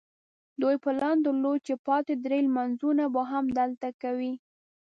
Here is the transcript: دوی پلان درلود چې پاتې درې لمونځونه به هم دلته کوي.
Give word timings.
دوی 0.61 0.75
پلان 0.83 1.17
درلود 1.25 1.59
چې 1.67 1.73
پاتې 1.87 2.13
درې 2.25 2.39
لمونځونه 2.47 3.03
به 3.13 3.21
هم 3.31 3.45
دلته 3.59 3.87
کوي. 4.01 4.33